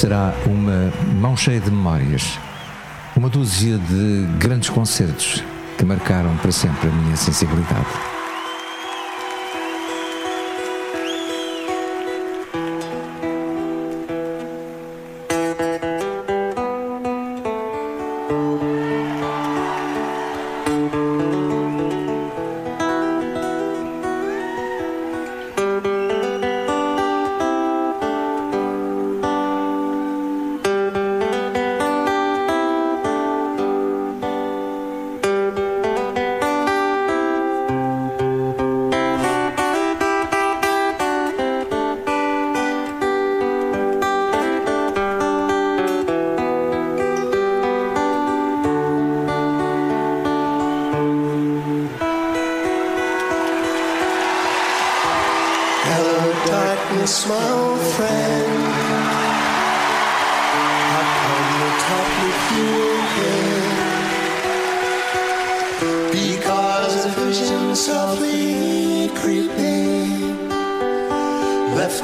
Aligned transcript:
será 0.00 0.32
uma 0.46 0.90
mão 1.20 1.36
cheia 1.36 1.60
de 1.60 1.70
memórias, 1.70 2.38
uma 3.14 3.28
dúzia 3.28 3.76
de 3.76 4.26
grandes 4.38 4.70
concertos 4.70 5.44
que 5.76 5.84
marcaram 5.84 6.34
para 6.38 6.50
sempre 6.50 6.88
a 6.88 6.90
minha 6.90 7.16
sensibilidade. 7.16 8.09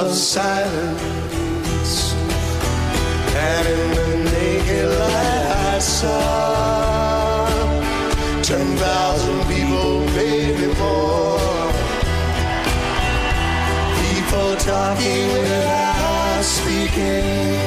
of 0.00 0.14
silence. 0.14 1.94
And 3.36 3.66
in 3.68 3.90
the 3.98 4.30
naked 4.30 4.88
light, 4.98 5.46
I 5.74 5.78
saw 5.78 7.46
ten 8.42 8.76
thousand 8.76 9.40
people, 9.52 10.00
maybe 10.16 10.66
more. 10.78 11.72
People 14.00 14.50
talking 14.56 15.26
without 15.32 16.42
speaking. 16.44 17.59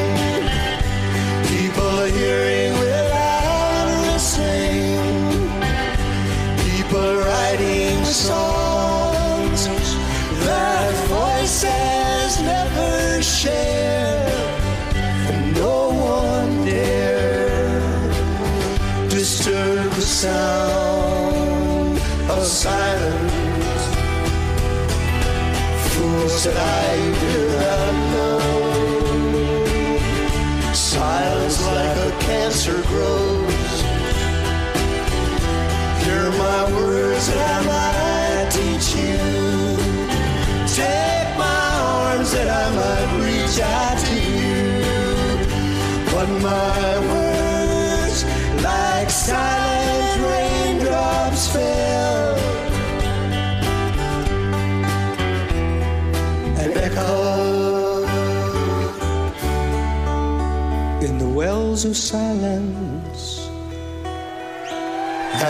to 61.83 61.89
of 61.89 61.97
silence. 61.97 63.49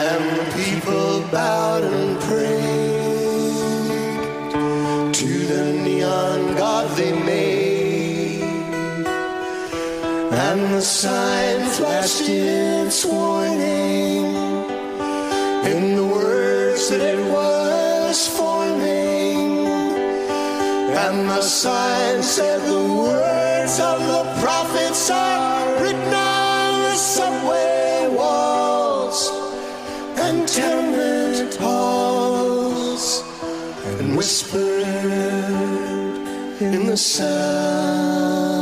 And 0.02 0.40
the 0.40 0.46
people 0.58 1.22
bowed 1.32 1.84
and 1.84 2.20
prayed 2.22 3.54
to 5.14 5.30
the 5.52 5.74
neon 5.86 6.56
god 6.56 6.98
they 6.98 7.14
made. 7.14 8.42
And 10.48 10.74
the 10.74 10.82
sign 10.82 11.70
flashed 11.70 12.28
its 12.28 13.06
warning 13.06 14.26
in 15.72 15.96
the 15.96 16.08
words 16.18 16.90
that 16.90 17.02
it 17.02 17.24
was 17.32 18.28
forming. 18.28 19.68
And 21.04 21.30
the 21.30 21.42
sign 21.44 22.24
said 22.24 22.60
the 22.62 22.86
words 23.04 23.80
of 23.80 24.00
the 24.00 24.24
prophets 24.42 25.12
are. 25.12 25.63
Sound 36.96 38.53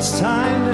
it's 0.00 0.18
time 0.18 0.69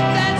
that's 0.00 0.39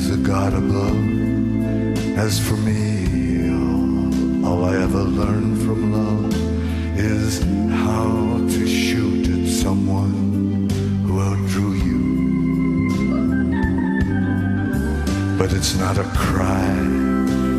There's 0.00 0.18
a 0.18 0.22
God 0.22 0.54
above. 0.54 0.96
As 2.16 2.40
for 2.40 2.56
me, 2.56 3.50
all, 4.46 4.64
I 4.64 4.76
ever 4.76 5.02
learned 5.02 5.58
from 5.62 5.92
love 5.92 6.34
is 6.96 7.42
how 7.70 8.38
to 8.38 8.66
shoot 8.66 9.28
at 9.28 9.46
someone 9.46 10.70
who 11.04 11.20
outdrew 11.20 11.74
you. 11.88 12.00
But 15.38 15.52
it's 15.52 15.76
not 15.76 15.98
a 15.98 16.04
cry 16.14 16.72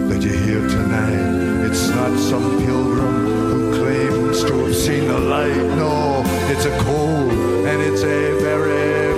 that 0.10 0.24
you 0.24 0.34
hear 0.48 0.68
tonight. 0.68 1.68
It's 1.68 1.90
not 1.90 2.18
some 2.18 2.58
pilgrim 2.66 3.26
who 3.52 3.78
claims 3.80 4.44
to 4.46 4.66
have 4.66 4.76
seen 4.76 5.08
the 5.08 5.20
light. 5.20 5.64
No, 5.78 6.24
it's 6.50 6.66
a 6.66 6.76
cold 6.86 7.32
and 7.68 7.82
it's 7.84 8.02
a 8.02 8.40
very 8.42 9.11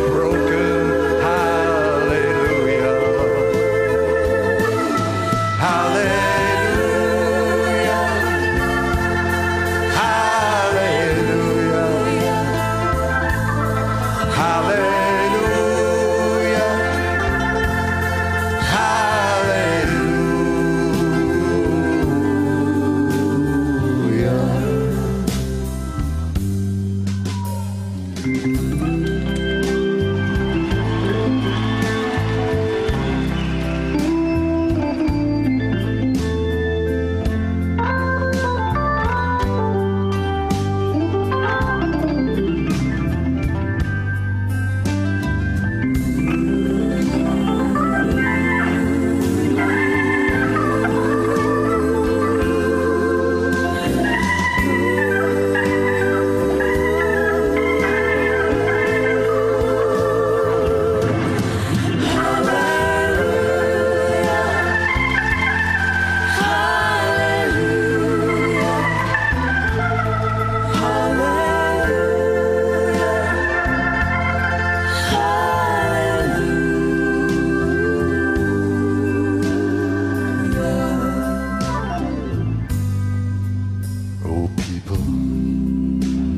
people, 84.69 85.03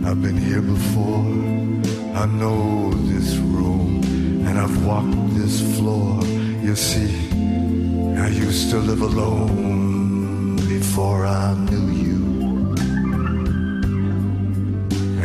I've 0.07 0.21
been 0.21 0.37
here 0.37 0.61
before. 0.61 1.25
I 2.21 2.25
know 2.25 2.91
this 3.11 3.35
room, 3.37 4.01
and 4.47 4.57
I've 4.57 4.85
walked 4.85 5.35
this 5.35 5.61
floor. 5.77 6.23
You 6.67 6.75
see, 6.75 7.13
I 8.17 8.27
used 8.29 8.71
to 8.71 8.77
live 8.77 9.01
alone 9.01 10.55
before 10.67 11.25
I 11.25 11.53
knew 11.67 11.87
you. 12.05 12.21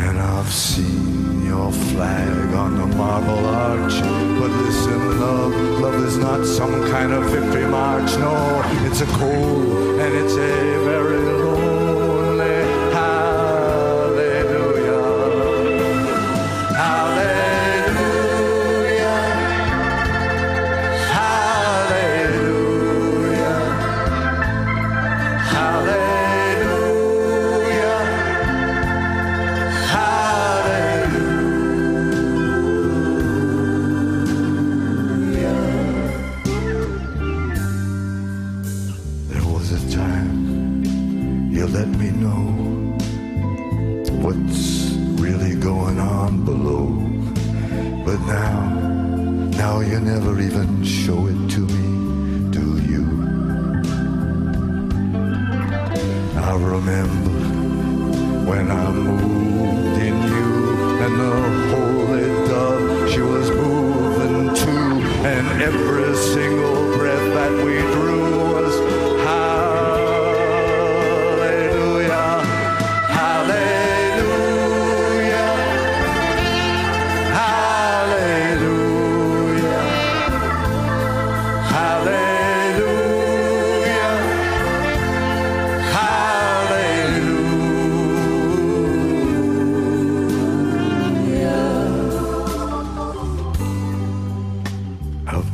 And 0.04 0.18
I've 0.18 0.52
seen 0.52 1.44
your 1.46 1.72
flag 1.72 2.54
on 2.54 2.76
the 2.80 2.86
marble 2.86 3.46
arch. 3.46 3.98
But 4.38 4.50
listen, 4.64 5.20
love, 5.20 5.54
love 5.80 5.98
is 6.04 6.18
not 6.18 6.44
some 6.44 6.74
kind 6.90 7.12
of 7.12 7.24
victory 7.30 7.66
march. 7.66 8.10
No, 8.18 8.34
it's 8.86 9.00
a 9.00 9.06
cold 9.06 10.00
and 10.00 10.14
it's 10.14 10.34
a 10.34 10.84
very 10.84 11.19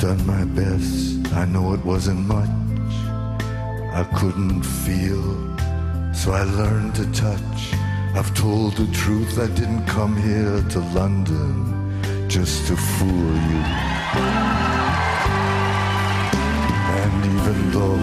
done 0.06 0.26
my 0.26 0.44
best. 0.44 1.32
I 1.32 1.44
know 1.46 1.74
it 1.74 1.84
wasn't 1.84 2.20
much. 2.28 2.48
I 4.00 4.04
couldn't 4.14 4.62
feel, 4.62 5.24
so 6.14 6.30
I 6.30 6.44
learned 6.44 6.94
to 7.00 7.06
touch. 7.10 7.60
I've 8.14 8.32
told 8.32 8.76
the 8.76 8.86
truth. 9.02 9.36
I 9.40 9.48
didn't 9.60 9.84
come 9.86 10.14
here 10.28 10.62
to 10.74 10.78
London 11.00 11.50
just 12.28 12.68
to 12.68 12.76
fool 12.76 13.32
you. 13.50 13.62
And 17.02 17.18
even 17.36 17.56
though 17.74 18.02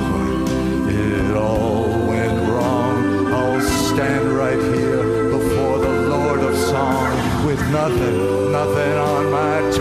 it 1.06 1.38
all 1.38 1.88
went 2.14 2.38
wrong, 2.52 3.28
I'll 3.28 3.62
stand 3.88 4.28
right 4.44 4.62
here 4.76 5.04
before 5.38 5.78
the 5.88 5.96
Lord 6.14 6.42
of 6.42 6.56
Song 6.58 7.46
with 7.48 7.62
nothing, 7.72 8.52
nothing 8.52 8.94
on 9.12 9.32
my 9.32 9.73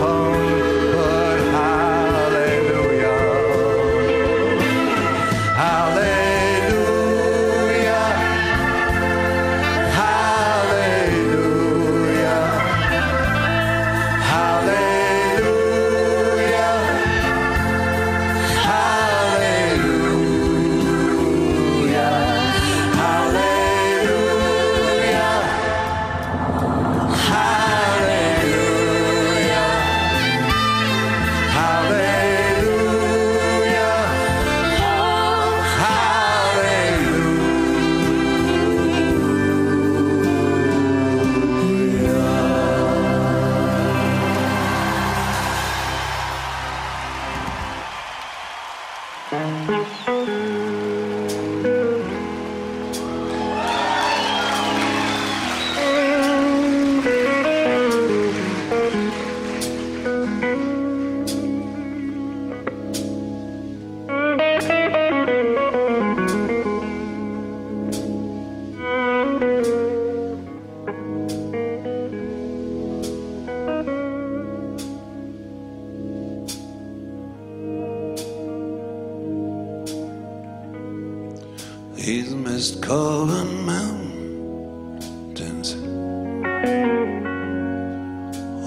mountains. 85.33 85.75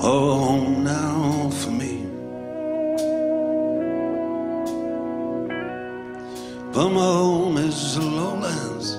Oh, 0.03 0.35
home 0.39 0.85
now 0.85 1.51
for 1.51 1.71
me. 1.71 2.03
But 6.73 6.89
my 6.91 7.01
home 7.01 7.57
is 7.59 7.97
the 7.97 8.03
lowlands. 8.03 8.96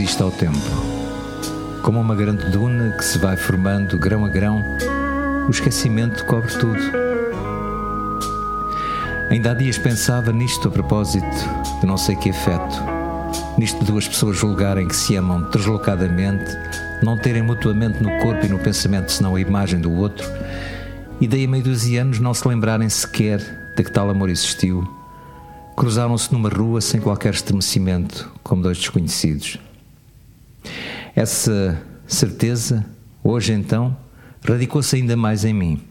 resiste 0.00 0.22
ao 0.22 0.30
tempo. 0.30 0.56
Como 1.82 2.00
uma 2.00 2.14
grande 2.14 2.46
duna 2.50 2.90
que 2.96 3.04
se 3.04 3.18
vai 3.18 3.36
formando 3.36 3.98
grão 3.98 4.24
a 4.24 4.30
grão, 4.30 4.64
o 5.46 5.50
esquecimento 5.50 6.24
cobre 6.24 6.50
tudo. 6.58 6.80
Ainda 9.28 9.50
há 9.50 9.54
dias 9.54 9.76
pensava 9.76 10.32
nisto 10.32 10.68
a 10.68 10.70
propósito 10.70 11.26
de 11.80 11.86
não 11.86 11.98
sei 11.98 12.16
que 12.16 12.30
afeto. 12.30 12.76
Nisto 13.58 13.78
de 13.80 13.92
duas 13.92 14.08
pessoas 14.08 14.38
julgarem 14.38 14.88
que 14.88 14.96
se 14.96 15.16
amam 15.16 15.42
deslocadamente, 15.50 16.50
não 17.02 17.18
terem 17.18 17.42
mutuamente 17.42 18.02
no 18.02 18.22
corpo 18.22 18.46
e 18.46 18.48
no 18.48 18.58
pensamento 18.58 19.12
senão 19.12 19.34
a 19.34 19.40
imagem 19.40 19.80
do 19.80 19.92
outro, 19.92 20.26
e 21.20 21.28
daí 21.28 21.44
a 21.44 21.48
meio 21.48 21.64
dos 21.64 21.84
anos 21.88 22.18
não 22.20 22.32
se 22.32 22.48
lembrarem 22.48 22.88
sequer 22.88 23.38
de 23.76 23.84
que 23.84 23.92
tal 23.92 24.08
amor 24.08 24.30
existiu. 24.30 24.82
Cruzaram-se 25.76 26.32
numa 26.32 26.48
rua 26.48 26.80
sem 26.80 27.02
qualquer 27.02 27.34
estremecimento, 27.34 28.32
como 28.42 28.62
dois 28.62 28.78
desconhecidos. 28.78 29.58
Essa 31.14 31.80
certeza, 32.06 32.86
hoje 33.22 33.52
então, 33.52 33.96
radicou-se 34.46 34.94
ainda 34.94 35.16
mais 35.16 35.44
em 35.44 35.52
mim. 35.52 35.82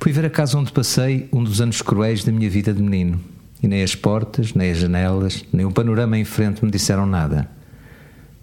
Fui 0.00 0.12
ver 0.12 0.24
a 0.24 0.30
casa 0.30 0.58
onde 0.58 0.72
passei 0.72 1.28
um 1.32 1.42
dos 1.42 1.60
anos 1.60 1.82
cruéis 1.82 2.24
da 2.24 2.32
minha 2.32 2.50
vida 2.50 2.72
de 2.72 2.82
menino, 2.82 3.20
e 3.62 3.68
nem 3.68 3.82
as 3.82 3.94
portas, 3.94 4.54
nem 4.54 4.70
as 4.70 4.78
janelas, 4.78 5.44
nem 5.52 5.64
o 5.64 5.72
panorama 5.72 6.18
em 6.18 6.24
frente 6.24 6.64
me 6.64 6.70
disseram 6.70 7.06
nada. 7.06 7.48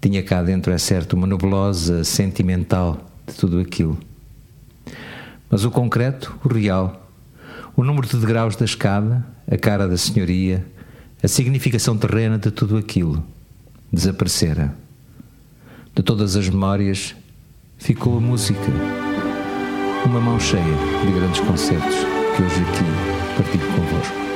Tinha 0.01 0.21
cá 0.23 0.43
dentro, 0.43 0.71
é 0.71 0.78
certo, 0.78 1.13
uma 1.13 1.28
nebulosa 1.28 2.03
sentimental 2.03 3.09
de 3.28 3.34
tudo 3.34 3.59
aquilo. 3.59 3.97
Mas 5.49 5.65
o 5.65 5.71
concreto, 5.71 6.38
o 6.43 6.47
real, 6.47 7.09
o 7.76 7.84
número 7.84 8.07
de 8.07 8.17
degraus 8.17 8.55
da 8.55 8.65
escada, 8.65 9.26
a 9.49 9.57
cara 9.57 9.88
da 9.88 9.97
senhoria, 9.97 10.65
a 11.21 11.28
significação 11.28 11.97
terrena 11.97 12.38
de 12.38 12.51
tudo 12.51 12.78
aquilo, 12.78 13.26
desaparecera. 13.91 14.85
De 15.96 16.04
todas 16.04 16.36
as 16.36 16.50
memórias, 16.50 17.16
ficou 17.78 18.18
a 18.18 18.20
música 18.20 18.60
uma 20.06 20.20
mão 20.20 20.38
cheia 20.38 20.62
de 21.06 21.12
grandes 21.14 21.39
concertos 21.39 21.96
que 22.36 22.43
hoje 22.43 22.62
aqui 22.64 23.38
partilho 23.38 23.66
convosco. 23.74 24.35